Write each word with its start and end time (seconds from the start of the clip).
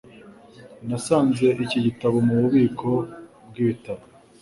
Nasanze 0.87 1.47
iki 1.63 1.79
gitabo 1.85 2.15
mububiko 2.27 2.89
bwibitabo. 3.49 4.03